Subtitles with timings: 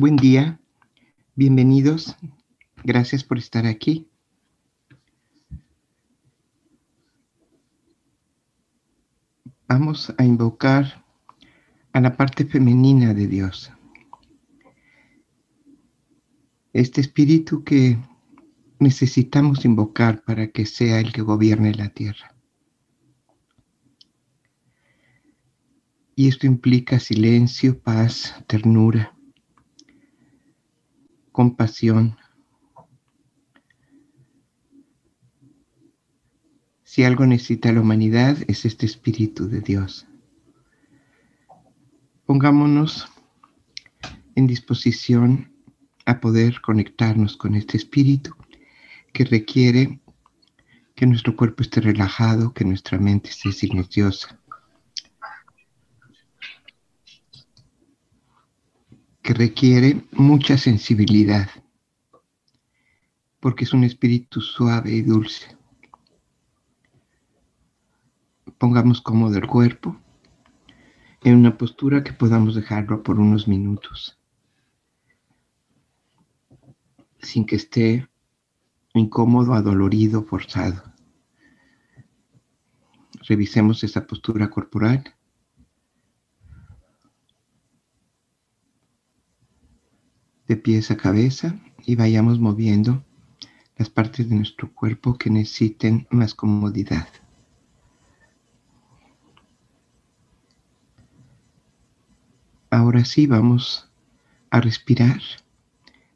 [0.00, 0.58] Buen día,
[1.34, 2.16] bienvenidos,
[2.84, 4.08] gracias por estar aquí.
[9.68, 11.04] Vamos a invocar
[11.92, 13.70] a la parte femenina de Dios.
[16.72, 17.98] Este espíritu que
[18.78, 22.34] necesitamos invocar para que sea el que gobierne la tierra.
[26.16, 29.14] Y esto implica silencio, paz, ternura,
[31.32, 32.16] compasión.
[36.82, 40.06] Si algo necesita la humanidad es este Espíritu de Dios.
[42.26, 43.08] Pongámonos
[44.34, 45.52] en disposición
[46.06, 48.34] a poder conectarnos con este Espíritu
[49.12, 50.00] que requiere
[50.94, 54.39] que nuestro cuerpo esté relajado, que nuestra mente esté silenciosa
[59.22, 61.50] que requiere mucha sensibilidad,
[63.38, 65.56] porque es un espíritu suave y dulce.
[68.58, 69.98] Pongamos cómodo el cuerpo
[71.22, 74.18] en una postura que podamos dejarlo por unos minutos,
[77.20, 78.08] sin que esté
[78.94, 80.82] incómodo, adolorido, forzado.
[83.28, 85.14] Revisemos esa postura corporal
[90.50, 91.54] de pies a cabeza
[91.86, 93.04] y vayamos moviendo
[93.76, 97.06] las partes de nuestro cuerpo que necesiten más comodidad.
[102.68, 103.88] Ahora sí vamos
[104.50, 105.20] a respirar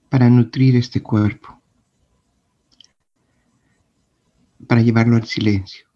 [0.09, 1.62] para nutrir este cuerpo,
[4.66, 5.86] para llevarlo al silencio.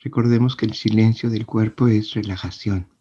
[0.00, 2.97] Recordemos que el silencio del cuerpo es relajación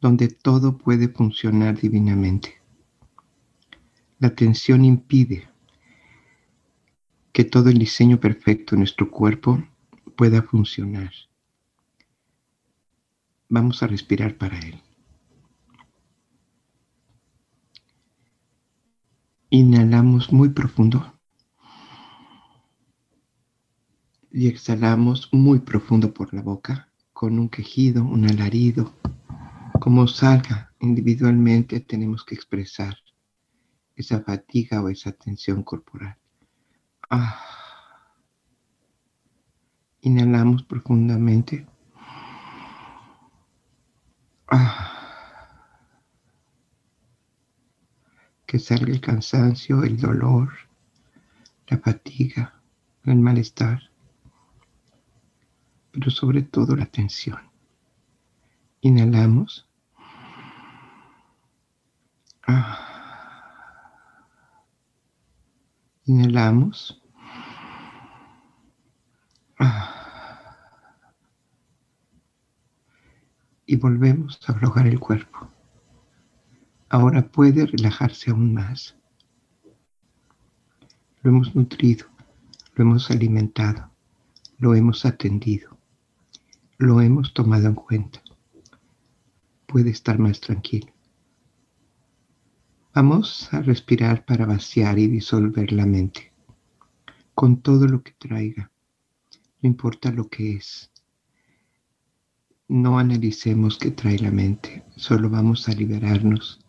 [0.00, 2.60] donde todo puede funcionar divinamente.
[4.18, 5.48] La tensión impide
[7.32, 9.62] que todo el diseño perfecto de nuestro cuerpo
[10.16, 11.12] pueda funcionar.
[13.48, 14.80] Vamos a respirar para él.
[19.50, 21.12] Inhalamos muy profundo
[24.30, 28.94] y exhalamos muy profundo por la boca con un quejido, un alarido
[29.80, 32.96] como salga individualmente, tenemos que expresar
[33.96, 36.16] esa fatiga o esa tensión corporal.
[37.08, 37.40] Ah.
[40.02, 41.66] Inhalamos profundamente.
[44.48, 44.86] Ah.
[48.46, 50.50] Que salga el cansancio, el dolor,
[51.68, 52.60] la fatiga,
[53.04, 53.80] el malestar,
[55.90, 57.40] pero sobre todo la tensión.
[58.82, 59.69] Inhalamos.
[66.04, 67.00] Inhalamos.
[73.66, 75.48] Y volvemos a aflojar el cuerpo.
[76.88, 78.96] Ahora puede relajarse aún más.
[81.22, 82.06] Lo hemos nutrido,
[82.74, 83.90] lo hemos alimentado,
[84.58, 85.78] lo hemos atendido,
[86.78, 88.20] lo hemos tomado en cuenta.
[89.66, 90.92] Puede estar más tranquilo.
[92.92, 96.32] Vamos a respirar para vaciar y disolver la mente
[97.34, 98.72] con todo lo que traiga.
[99.62, 100.90] No importa lo que es.
[102.66, 106.66] No analicemos qué trae la mente, solo vamos a liberarnos.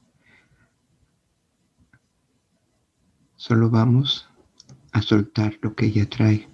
[3.36, 4.30] Solo vamos
[4.92, 6.48] a soltar lo que ella trae,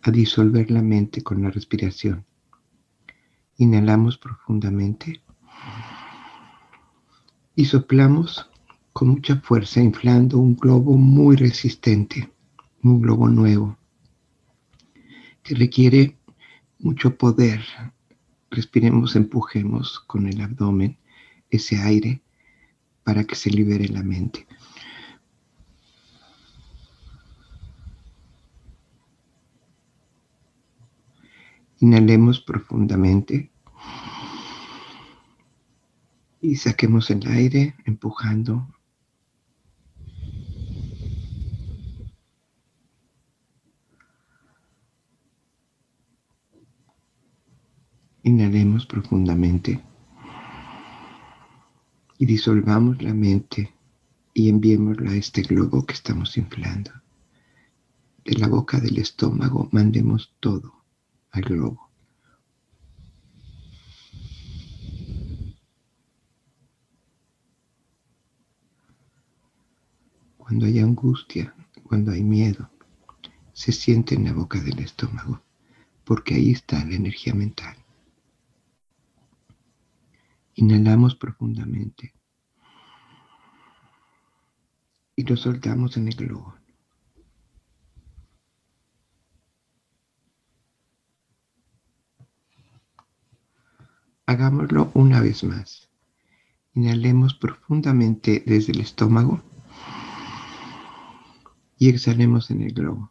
[0.00, 2.24] a disolver la mente con la respiración.
[3.58, 5.22] Inhalamos profundamente
[7.54, 8.50] y soplamos
[8.92, 12.30] con mucha fuerza inflando un globo muy resistente,
[12.82, 13.76] un globo nuevo,
[15.42, 16.16] que requiere
[16.78, 17.64] mucho poder.
[18.50, 20.98] Respiremos, empujemos con el abdomen
[21.50, 22.22] ese aire
[23.04, 24.46] para que se libere la mente.
[31.78, 33.50] Inhalemos profundamente
[36.42, 38.68] y saquemos el aire empujando.
[48.22, 49.82] Inhalemos profundamente
[52.18, 53.72] y disolvamos la mente
[54.34, 56.90] y enviémosla a este globo que estamos inflando.
[58.24, 60.84] De la boca del estómago mandemos todo
[61.30, 61.90] al globo.
[70.50, 72.68] cuando hay angustia, cuando hay miedo,
[73.52, 75.40] se siente en la boca del estómago,
[76.02, 77.79] porque ahí está la energía mental.
[80.60, 82.12] Inhalamos profundamente
[85.16, 86.54] y lo soltamos en el globo.
[94.26, 95.88] Hagámoslo una vez más.
[96.74, 99.42] Inhalemos profundamente desde el estómago
[101.78, 103.09] y exhalemos en el globo.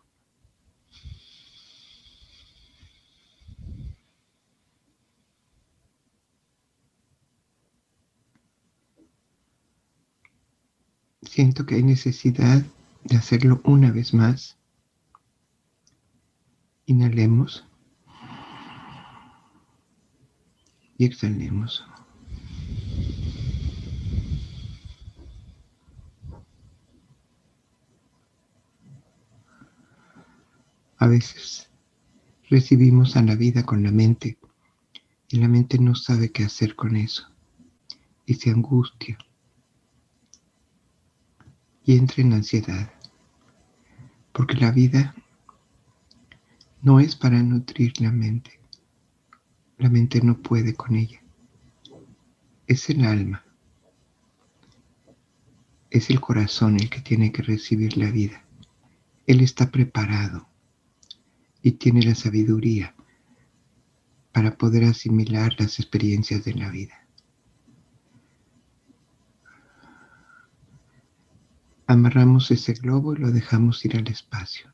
[11.29, 12.65] Siento que hay necesidad
[13.03, 14.57] de hacerlo una vez más.
[16.87, 17.67] Inhalemos
[20.97, 21.85] y exhalemos.
[30.97, 31.69] A veces
[32.49, 34.39] recibimos a la vida con la mente
[35.29, 37.27] y la mente no sabe qué hacer con eso
[38.25, 39.19] y se angustia
[41.89, 42.93] y entra en ansiedad
[44.31, 45.15] porque la vida
[46.83, 48.59] no es para nutrir la mente.
[49.79, 51.19] La mente no puede con ella.
[52.67, 53.43] Es el alma.
[55.89, 58.45] Es el corazón el que tiene que recibir la vida.
[59.25, 60.47] Él está preparado
[61.63, 62.93] y tiene la sabiduría
[64.31, 66.98] para poder asimilar las experiencias de la vida.
[71.89, 74.71] Amarramos ese globo y lo dejamos ir al espacio.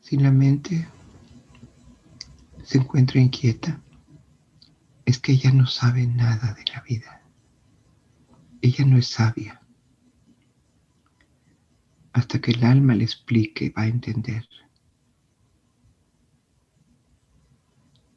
[0.00, 0.88] Si la mente
[2.64, 3.80] se encuentra inquieta,
[5.04, 7.22] es que ella no sabe nada de la vida.
[8.62, 9.62] Ella no es sabia
[12.12, 14.48] hasta que el alma le explique, va a entender.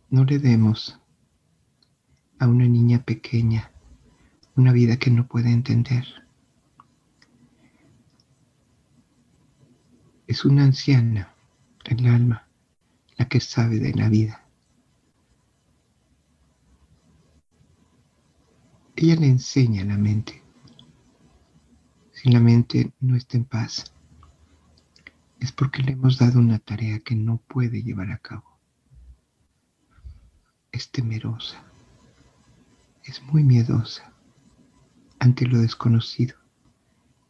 [0.09, 0.99] No le demos
[2.39, 3.73] a una niña pequeña
[4.55, 6.05] una vida que no puede entender.
[10.27, 11.33] Es una anciana,
[11.83, 12.47] el alma,
[13.17, 14.45] la que sabe de la vida.
[18.95, 20.41] Ella le enseña a la mente
[22.15, 23.93] si la mente no está en paz,
[25.39, 28.57] es porque le hemos dado una tarea que no puede llevar a cabo.
[30.71, 31.61] Es temerosa,
[33.03, 34.14] es muy miedosa
[35.25, 36.35] ante lo desconocido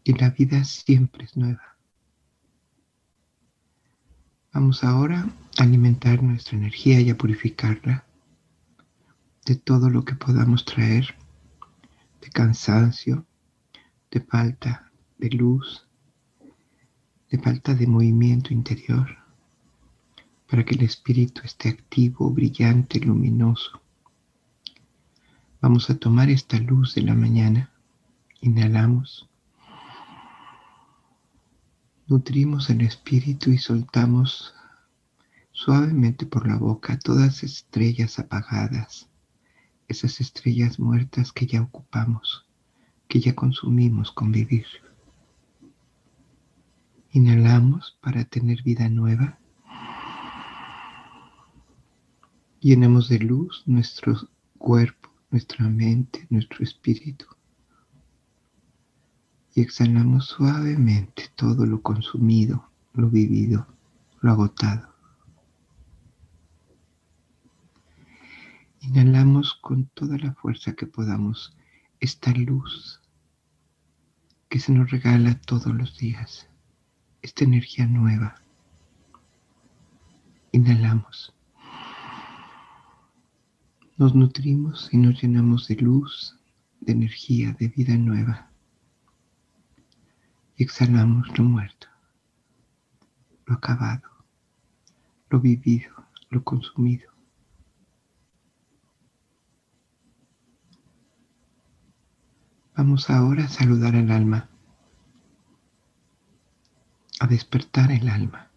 [0.03, 1.77] y la vida siempre es nueva.
[4.53, 8.05] Vamos ahora a alimentar nuestra energía y a purificarla
[9.45, 11.15] de todo lo que podamos traer,
[12.21, 13.25] de cansancio,
[14.11, 15.87] de falta de luz,
[17.29, 19.07] de falta de movimiento interior,
[20.49, 23.81] para que el espíritu esté activo, brillante, luminoso.
[25.61, 27.71] Vamos a tomar esta luz de la mañana,
[28.45, 29.27] inhalamos,
[32.05, 34.53] nutrimos el espíritu y soltamos
[35.51, 39.09] suavemente por la boca todas estrellas apagadas,
[39.87, 42.45] esas estrellas muertas que ya ocupamos,
[43.07, 44.67] que ya consumimos con vivir.
[47.13, 49.39] Inhalamos para tener vida nueva.
[52.59, 57.34] Llenamos de luz nuestro cuerpo, nuestra mente, nuestro espíritu.
[59.55, 63.65] Y exhalamos suavemente todo lo consumido, lo vivido,
[64.21, 64.93] lo agotado.
[68.81, 71.57] Inhalamos con toda la fuerza que podamos
[71.99, 73.01] esta luz
[74.49, 76.47] que se nos regala todos los días
[77.25, 78.35] esta energía nueva.
[80.51, 81.33] Inhalamos.
[83.97, 86.37] Nos nutrimos y nos llenamos de luz,
[86.81, 88.51] de energía, de vida nueva.
[90.57, 91.87] Exhalamos lo muerto,
[93.45, 94.09] lo acabado,
[95.29, 95.91] lo vivido,
[96.29, 97.11] lo consumido.
[102.75, 104.49] Vamos ahora a saludar al alma
[107.19, 108.51] a despertar el alma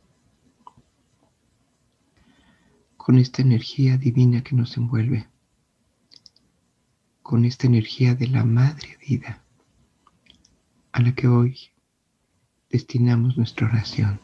[2.97, 5.29] con esta energía divina que nos envuelve,
[7.23, 9.43] con esta energía de la Madre Vida
[10.93, 11.71] a la que hoy
[12.71, 14.21] destinamos nuestra oración.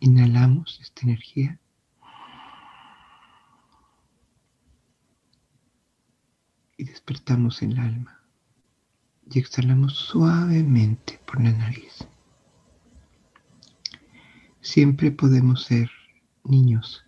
[0.00, 1.58] Inhalamos esta energía
[6.76, 8.20] y despertamos el alma
[9.30, 12.06] y exhalamos suavemente por la nariz.
[14.60, 15.90] Siempre podemos ser
[16.44, 17.04] niños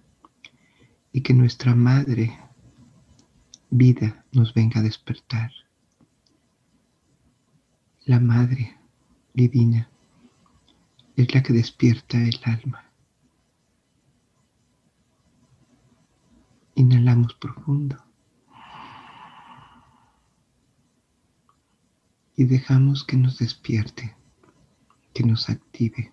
[1.12, 2.38] y que nuestra madre
[3.70, 5.50] vida nos venga a despertar.
[8.04, 8.76] La madre
[9.36, 9.90] divina
[11.14, 12.90] es la que despierta el alma.
[16.74, 18.02] Inhalamos profundo.
[22.34, 24.16] Y dejamos que nos despierte,
[25.14, 26.12] que nos active,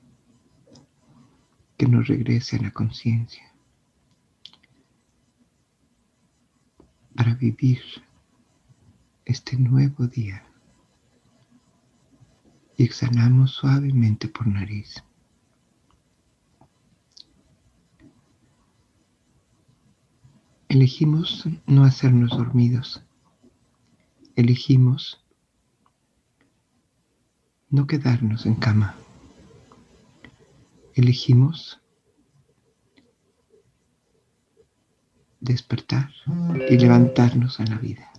[1.78, 3.54] que nos regrese a la conciencia
[7.16, 7.82] para vivir
[9.26, 10.53] este nuevo día.
[12.78, 15.04] Y exhalamos suavemente por nariz.
[20.70, 23.04] Elegimos no hacernos dormidos.
[24.36, 25.24] Elegimos
[27.70, 28.96] no quedarnos en cama.
[30.96, 31.80] Elegimos
[35.40, 36.10] despertar
[36.70, 38.12] y levantarnos a la vida.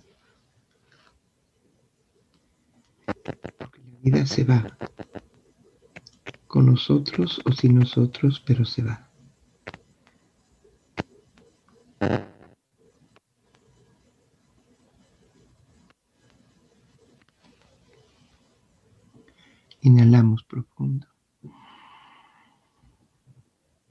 [4.05, 4.77] Vida se va
[6.45, 9.09] con nosotros o sin nosotros, pero se va.
[19.81, 21.07] Inhalamos profundo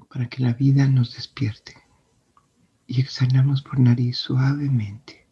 [0.09, 1.75] para que la vida nos despierte
[2.87, 5.27] y exhalamos por nariz suavemente.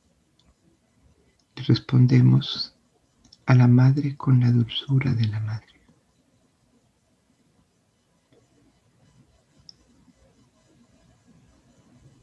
[1.54, 2.76] Respondemos
[3.46, 5.66] a la madre con la dulzura de la madre.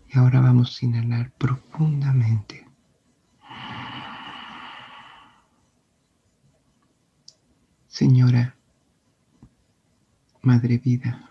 [0.07, 2.65] Y ahora vamos a inhalar profundamente.
[7.87, 8.55] Señora,
[10.41, 11.29] Madre Vida,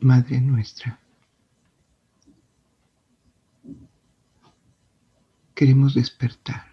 [0.00, 1.00] Madre nuestra,
[5.54, 6.69] queremos despertar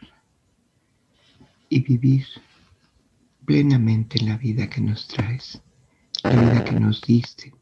[1.69, 2.25] y vivir
[3.45, 5.61] plenamente la vida que nos traes,
[6.23, 7.53] la vida que nos diste,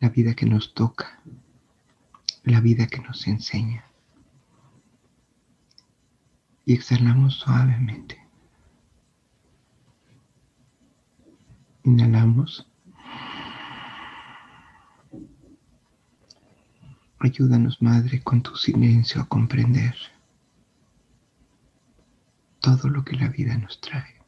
[0.00, 1.20] la vida que nos toca,
[2.44, 3.84] la vida que nos enseña.
[6.64, 8.18] Y exhalamos suavemente.
[11.84, 12.66] Inhalamos.
[17.18, 19.94] Ayúdanos, Madre, con tu silencio a comprender
[22.60, 24.20] todo lo que la vida nos trae.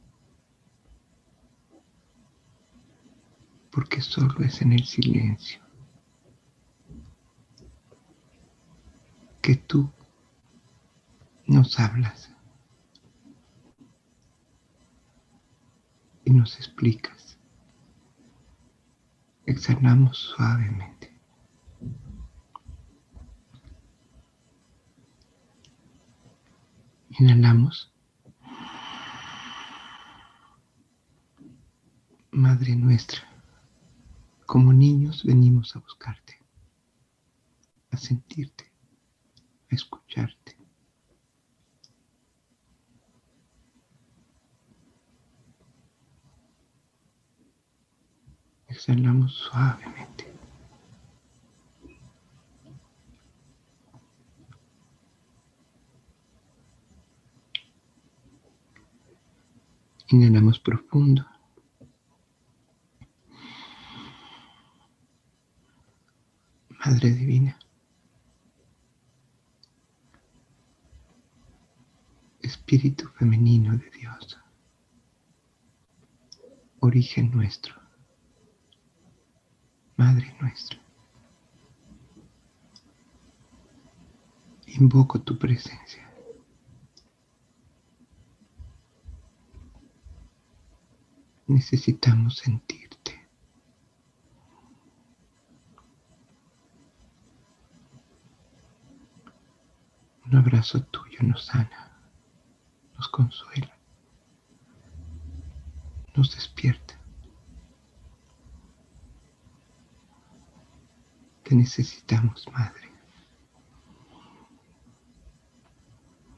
[3.70, 5.62] Porque solo es en el silencio
[9.40, 9.90] que tú
[11.46, 12.32] nos hablas
[16.24, 17.38] y nos explicas.
[19.46, 21.12] Exhalamos suavemente.
[27.18, 27.91] Inhalamos.
[32.34, 33.20] Madre nuestra,
[34.46, 36.40] como niños venimos a buscarte,
[37.90, 38.72] a sentirte,
[39.70, 40.56] a escucharte.
[48.66, 50.32] Exhalamos suavemente.
[60.08, 61.31] Inhalamos profundo.
[66.84, 67.56] Madre Divina.
[72.40, 74.40] Espíritu femenino de Dios.
[76.80, 77.76] Origen nuestro.
[79.96, 80.80] Madre nuestra.
[84.66, 86.10] Invoco tu presencia.
[91.46, 92.81] Necesitamos sentirte.
[100.32, 101.92] Un abrazo tuyo nos sana,
[102.96, 103.76] nos consuela,
[106.16, 107.02] nos despierta.
[111.54, 112.90] necesitamos, Madre.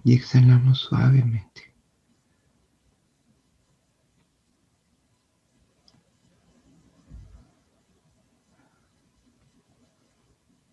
[0.02, 1.72] Y exhalamos suavemente.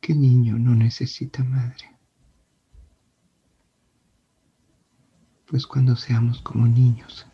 [0.01, 2.00] ¿Qué niño no necesita madre?
[5.51, 7.27] Después cuando seamos como niños,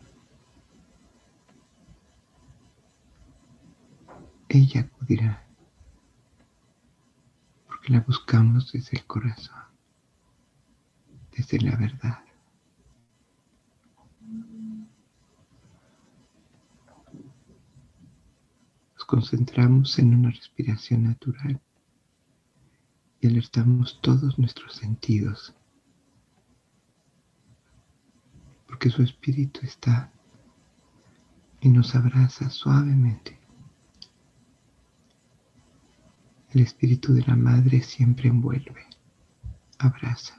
[4.48, 5.46] ella acudirá,
[7.68, 9.62] porque la buscamos desde el corazón,
[11.30, 12.18] desde la verdad.
[18.96, 21.60] Nos concentramos en una respiración natural
[23.20, 25.54] y alertamos todos nuestros sentidos,
[28.78, 30.12] porque su espíritu está
[31.60, 33.36] y nos abraza suavemente.
[36.50, 38.86] El espíritu de la madre siempre envuelve,
[39.80, 40.38] abraza.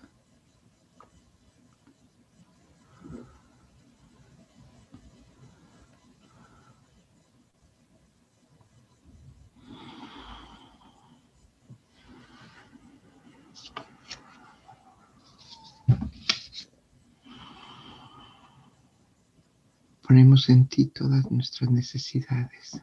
[20.10, 22.82] Ponemos en ti todas nuestras necesidades.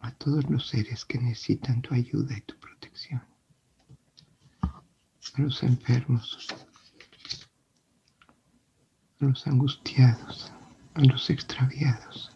[0.00, 3.22] A todos los seres que necesitan tu ayuda y tu protección.
[4.62, 4.82] A
[5.36, 6.48] los enfermos.
[9.20, 10.50] A los angustiados.
[10.94, 12.34] A los extraviados.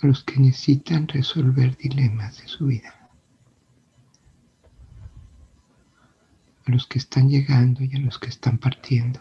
[0.00, 3.03] A los que necesitan resolver dilemas de su vida.
[6.66, 9.20] A los que están llegando y a los que están partiendo,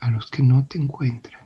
[0.00, 1.45] a los que no te encuentran.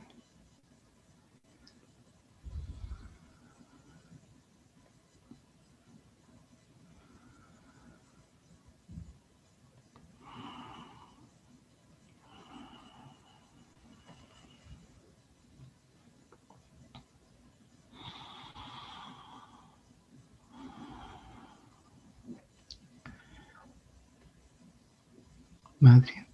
[25.81, 26.27] Madre,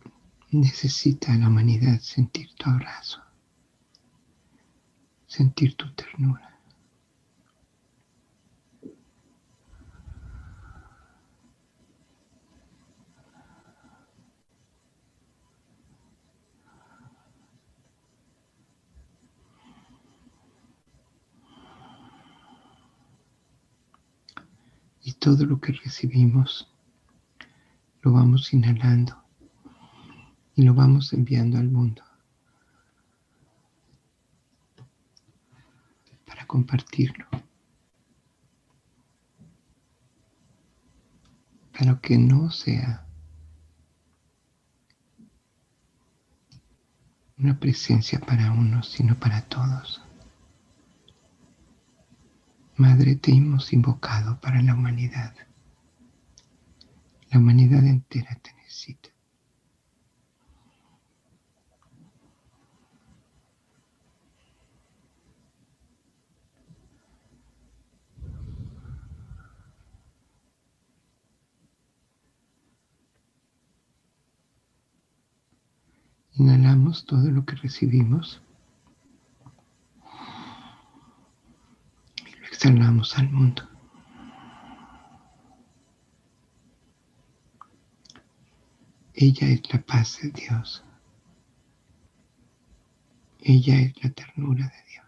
[0.51, 3.23] necesita la humanidad sentir tu abrazo,
[5.25, 6.59] sentir tu ternura.
[25.03, 26.69] Y todo lo que recibimos
[28.01, 29.26] lo vamos inhalando
[30.57, 32.03] y lo vamos enviando al mundo
[36.25, 37.27] para compartirlo,
[41.77, 43.05] para que no sea
[47.37, 50.01] una presencia para unos, sino para todos.
[52.77, 55.35] Madre, te hemos invocado para la humanidad.
[57.29, 59.16] La humanidad entera te necesita.
[76.39, 78.41] Inhalamos todo lo que recibimos
[82.25, 83.63] y lo exhalamos al mundo.
[89.15, 90.83] Ella es la paz de Dios.
[93.41, 95.06] Ella es la ternura de Dios.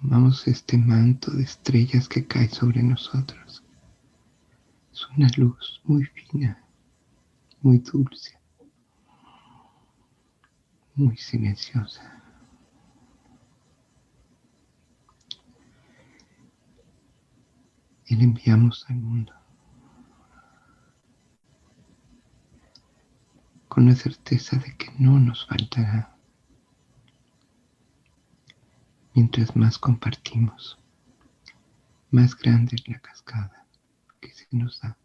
[0.00, 3.62] Tomamos este manto de estrellas que cae sobre nosotros.
[4.92, 6.64] Es una luz muy fina,
[7.60, 8.38] muy dulce,
[10.94, 12.22] muy silenciosa.
[18.06, 19.32] Y la enviamos al mundo
[23.68, 26.14] con la certeza de que no nos faltará
[29.14, 30.78] Mientras más compartimos,
[32.10, 33.66] más grande es la cascada
[34.20, 34.96] que se nos da.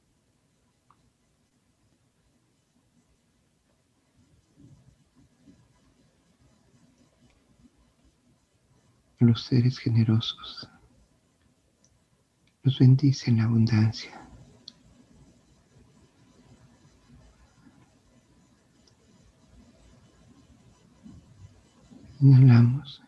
[9.19, 10.69] Los seres generosos
[12.63, 14.21] los bendice en la abundancia.
[22.21, 23.01] Inhalamos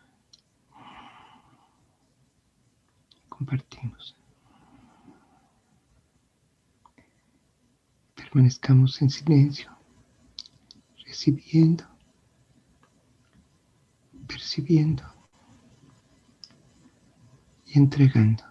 [3.50, 4.14] Compartimos.
[8.14, 9.76] Permanezcamos en silencio,
[11.04, 11.84] recibiendo,
[14.28, 15.02] percibiendo
[17.66, 18.49] y entregando.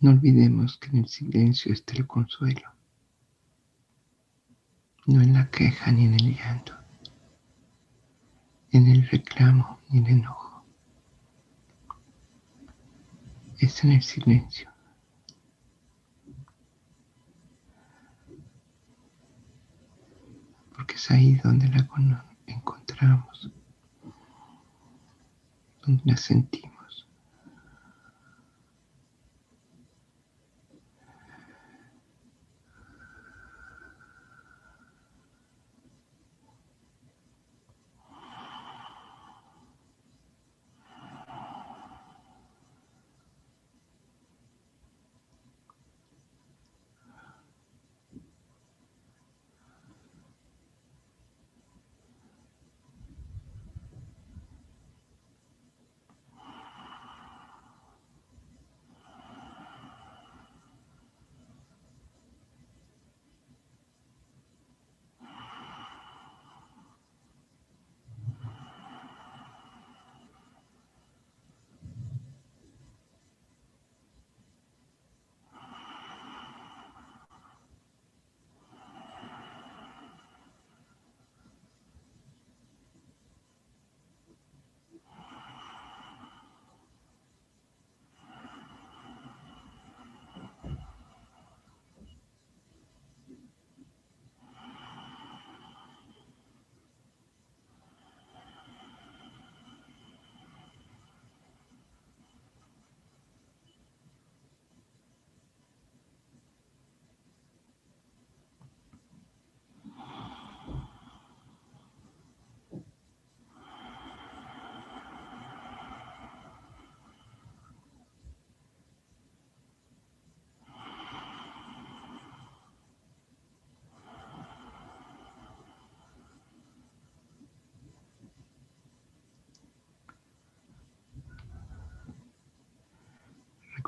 [0.00, 2.70] No olvidemos que en el silencio está el consuelo,
[5.06, 6.72] no en la queja ni en el llanto,
[8.70, 10.64] en el reclamo ni en el enojo.
[13.58, 14.70] Es en el silencio.
[20.76, 21.88] Porque es ahí donde la
[22.46, 23.50] encontramos,
[25.82, 26.77] donde la sentimos.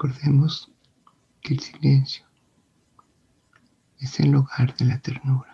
[0.02, 0.72] Recordemos
[1.42, 2.24] que el silencio
[3.98, 5.49] es el hogar de la ternura.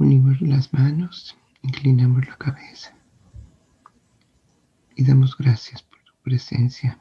[0.00, 2.94] Unimos las manos, inclinamos la cabeza
[4.96, 6.98] y damos gracias por tu presencia,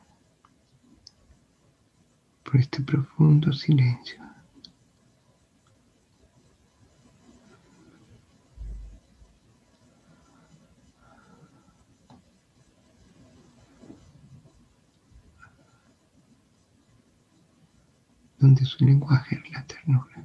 [2.43, 4.21] por este profundo silencio.
[18.39, 20.23] donde su lenguaje es la ternura.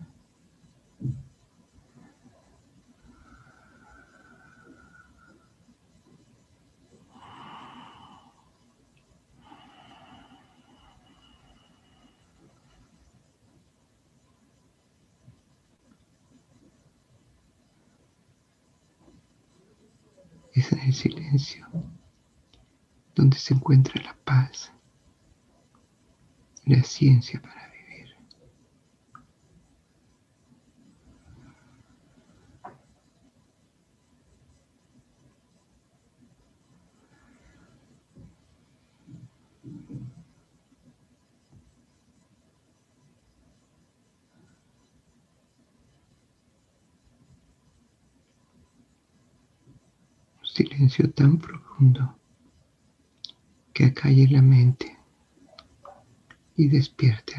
[20.54, 21.66] Es en el silencio
[23.14, 24.72] donde se encuentra la paz,
[26.64, 27.74] la ciencia para vivir.
[50.88, 52.18] Silencio tan profundo
[53.72, 54.98] que acalle la mente
[56.56, 57.36] y despierte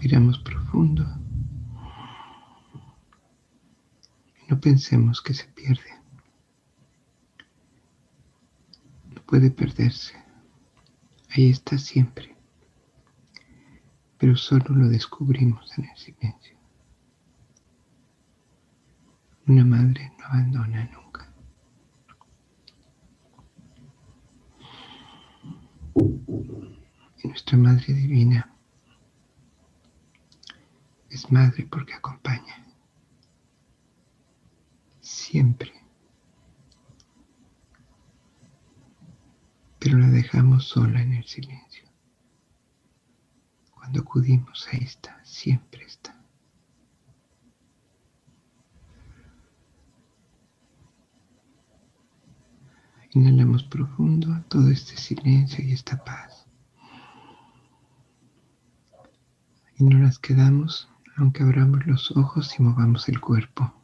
[0.00, 1.04] Respiramos profundo.
[4.38, 5.90] Y no pensemos que se pierde.
[9.14, 10.14] No puede perderse.
[11.28, 12.34] Ahí está siempre.
[14.16, 16.56] Pero solo lo descubrimos en el silencio.
[19.48, 21.30] Una madre no abandona nunca.
[27.22, 28.49] Y nuestra Madre Divina
[31.30, 32.66] madre porque acompaña.
[35.00, 35.72] Siempre.
[39.78, 41.88] Pero la dejamos sola en el silencio.
[43.74, 46.16] Cuando acudimos, ahí está, siempre está.
[53.12, 56.46] Inhalamos profundo todo este silencio y esta paz.
[59.76, 60.88] Y no las quedamos
[61.20, 63.74] aunque abramos los ojos y movamos el cuerpo,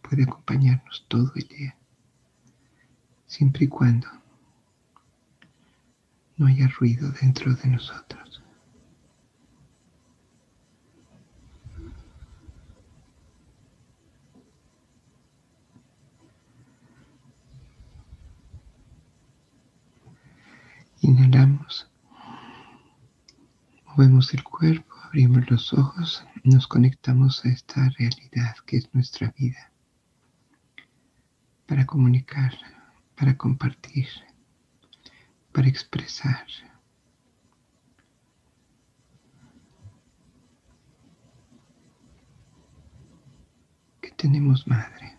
[0.00, 1.76] puede acompañarnos todo el día,
[3.26, 4.08] siempre y cuando
[6.38, 8.42] no haya ruido dentro de nosotros.
[21.02, 21.90] Inhalamos,
[23.84, 29.72] movemos el cuerpo abrimos los ojos, nos conectamos a esta realidad que es nuestra vida,
[31.66, 32.52] para comunicar,
[33.16, 34.06] para compartir,
[35.50, 36.46] para expresar.
[44.02, 45.16] Que tenemos madre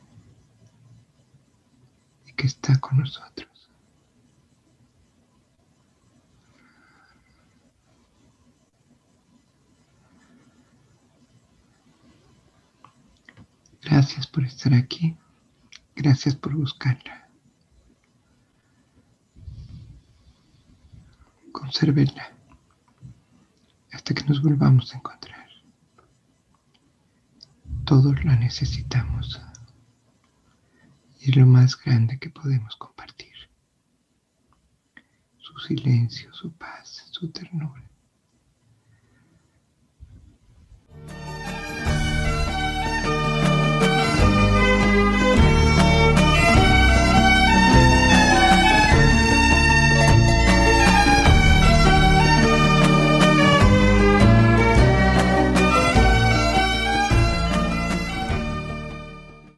[2.27, 3.48] y que está con nosotros.
[13.89, 15.17] Gracias por estar aquí.
[15.95, 17.27] Gracias por buscarla.
[21.51, 22.31] Consérvenla
[23.91, 25.47] hasta que nos volvamos a encontrar.
[27.83, 29.41] Todos la necesitamos
[31.21, 33.33] y es lo más grande que podemos compartir.
[35.39, 37.88] Su silencio, su paz, su ternura.